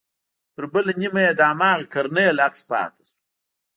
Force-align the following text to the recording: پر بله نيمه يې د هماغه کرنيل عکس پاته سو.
پر 0.53 0.65
بله 0.73 0.91
نيمه 1.01 1.21
يې 1.25 1.31
د 1.35 1.41
هماغه 1.51 1.85
کرنيل 1.93 2.37
عکس 2.45 2.61
پاته 2.69 3.03
سو. 3.09 3.17